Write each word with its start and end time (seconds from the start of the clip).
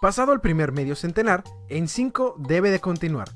Pasado 0.00 0.32
el 0.32 0.40
primer 0.40 0.70
medio 0.70 0.94
centenar, 0.94 1.42
en 1.68 1.88
5 1.88 2.36
debe 2.38 2.70
de 2.70 2.78
continuar. 2.78 3.30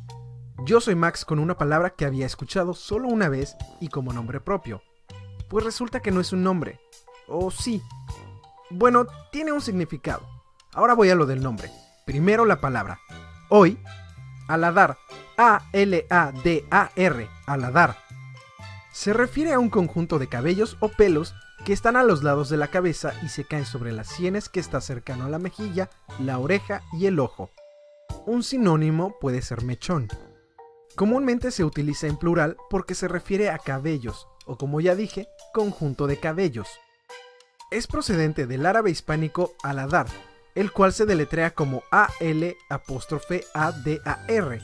Yo 0.65 0.81
soy 0.81 0.95
Max 0.95 1.25
con 1.25 1.41
una 1.41 1.59
palabra 1.59 1.91
que 1.91 2.05
había 2.05 2.25
escuchado 2.25 2.73
solo 2.73 3.09
una 3.09 3.29
vez 3.29 3.57
y 3.81 3.89
como 3.89 4.13
nombre 4.13 4.39
propio. 4.39 4.81
Pues 5.49 5.65
resulta 5.65 5.99
que 5.99 6.13
no 6.13 6.21
es 6.21 6.33
un 6.33 6.45
nombre. 6.45 6.79
¿O 7.27 7.51
sí? 7.51 7.83
Bueno, 8.71 9.07
tiene 9.33 9.51
un 9.51 9.61
significado. 9.61 10.25
Ahora 10.73 10.95
voy 10.95 11.11
a 11.11 11.17
lo 11.17 11.27
del 11.27 11.43
nombre. 11.43 11.69
Primero 12.07 12.45
la 12.45 12.61
palabra. 12.61 13.01
Hoy, 13.49 13.77
aladar. 14.47 14.99
A-L-A-D-A-R. 15.37 17.29
Aladar. 17.47 18.02
Se 18.93 19.15
refiere 19.15 19.53
a 19.55 19.59
un 19.59 19.71
conjunto 19.71 20.19
de 20.19 20.29
cabellos 20.29 20.77
o 20.81 20.89
pelos 20.89 21.35
que 21.65 21.73
están 21.73 21.97
a 21.97 22.03
los 22.03 22.23
lados 22.23 22.51
de 22.51 22.59
la 22.59 22.69
cabeza 22.69 23.15
y 23.23 23.29
se 23.31 23.45
caen 23.45 23.65
sobre 23.65 23.91
las 23.91 24.09
sienes 24.09 24.51
que 24.51 24.61
está 24.61 24.83
cercano 24.83 25.25
a 25.25 25.31
la 25.31 25.39
mejilla, 25.39 25.89
la 26.19 26.39
oreja 26.39 26.83
y 26.93 27.07
el 27.07 27.19
ojo. 27.19 27.51
Un 28.27 28.43
sinónimo 28.43 29.17
puede 29.19 29.41
ser 29.41 29.63
mechón. 29.65 30.09
Comúnmente 30.95 31.51
se 31.51 31.65
utiliza 31.65 32.07
en 32.07 32.19
plural 32.19 32.57
porque 32.69 32.95
se 32.95 33.09
refiere 33.09 33.49
a 33.49 33.59
cabellos, 33.59 34.29
o 34.45 34.59
como 34.59 34.81
ya 34.81 34.95
dije, 34.95 35.27
conjunto 35.55 36.07
de 36.07 36.19
cabellos. 36.19 36.69
Es 37.71 37.87
procedente 37.87 38.47
del 38.47 38.67
árabe 38.67 38.91
hispánico 38.91 39.55
aladar, 39.63 40.07
el 40.55 40.71
cual 40.71 40.93
se 40.93 41.07
deletrea 41.07 41.55
como 41.55 41.83
A-L 41.91 42.55
apóstrofe 42.69 43.45
A-D-A-R, 43.55 44.61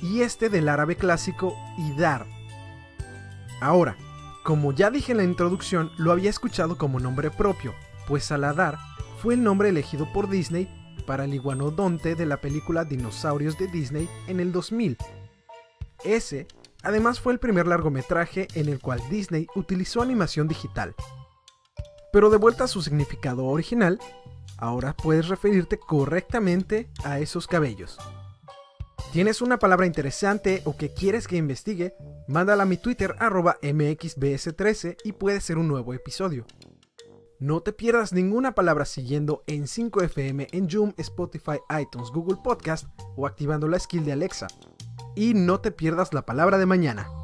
y 0.00 0.20
este 0.22 0.48
del 0.48 0.68
árabe 0.68 0.94
clásico 0.94 1.56
idar. 1.78 2.26
Ahora, 3.62 3.96
como 4.42 4.72
ya 4.72 4.90
dije 4.90 5.12
en 5.12 5.18
la 5.18 5.24
introducción, 5.24 5.92
lo 5.96 6.10
había 6.10 6.30
escuchado 6.30 6.76
como 6.76 6.98
nombre 6.98 7.30
propio, 7.30 7.72
pues 8.08 8.32
Aladar 8.32 8.76
fue 9.18 9.34
el 9.34 9.44
nombre 9.44 9.68
elegido 9.68 10.12
por 10.12 10.28
Disney 10.28 10.68
para 11.06 11.26
el 11.26 11.34
iguanodonte 11.34 12.16
de 12.16 12.26
la 12.26 12.40
película 12.40 12.84
Dinosaurios 12.84 13.56
de 13.58 13.68
Disney 13.68 14.08
en 14.26 14.40
el 14.40 14.50
2000. 14.50 14.96
Ese, 16.02 16.48
además, 16.82 17.20
fue 17.20 17.34
el 17.34 17.38
primer 17.38 17.68
largometraje 17.68 18.48
en 18.54 18.68
el 18.68 18.80
cual 18.80 19.00
Disney 19.08 19.46
utilizó 19.54 20.02
animación 20.02 20.48
digital. 20.48 20.96
Pero 22.12 22.30
de 22.30 22.38
vuelta 22.38 22.64
a 22.64 22.68
su 22.68 22.82
significado 22.82 23.44
original, 23.44 24.00
ahora 24.58 24.92
puedes 24.92 25.28
referirte 25.28 25.78
correctamente 25.78 26.90
a 27.04 27.20
esos 27.20 27.46
cabellos. 27.46 27.96
¿Tienes 29.12 29.42
una 29.42 29.58
palabra 29.58 29.84
interesante 29.84 30.62
o 30.64 30.74
que 30.74 30.94
quieres 30.94 31.28
que 31.28 31.36
investigue? 31.36 31.94
Mándala 32.28 32.62
a 32.62 32.66
mi 32.66 32.78
Twitter 32.78 33.14
arroba 33.18 33.58
mxbs13 33.60 34.96
y 35.04 35.12
puede 35.12 35.42
ser 35.42 35.58
un 35.58 35.68
nuevo 35.68 35.92
episodio. 35.92 36.46
No 37.38 37.60
te 37.60 37.74
pierdas 37.74 38.14
ninguna 38.14 38.54
palabra 38.54 38.86
siguiendo 38.86 39.44
en 39.46 39.64
5FM 39.64 40.48
en 40.52 40.70
Zoom, 40.70 40.94
Spotify, 40.96 41.58
iTunes, 41.78 42.08
Google 42.10 42.38
Podcast 42.42 42.86
o 43.14 43.26
activando 43.26 43.68
la 43.68 43.78
skill 43.78 44.06
de 44.06 44.12
Alexa. 44.12 44.46
Y 45.14 45.34
no 45.34 45.60
te 45.60 45.72
pierdas 45.72 46.14
la 46.14 46.24
palabra 46.24 46.56
de 46.56 46.64
mañana. 46.64 47.21